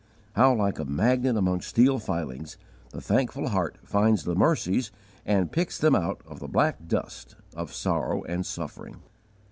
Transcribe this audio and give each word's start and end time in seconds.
How, 0.33 0.55
like 0.55 0.79
a 0.79 0.85
magnet 0.85 1.37
among 1.37 1.61
steel 1.61 1.99
filings, 1.99 2.57
the 2.89 3.01
thankful 3.01 3.49
heart 3.49 3.77
finds 3.83 4.23
the 4.23 4.33
mercies 4.33 4.91
and 5.27 5.51
picks 5.51 5.77
them 5.77 5.93
out 5.93 6.23
of 6.25 6.39
the 6.39 6.47
black 6.47 6.87
dust 6.87 7.35
of 7.53 7.71
sorrow 7.71 8.23
and 8.23 8.43
suffering! 8.43 9.03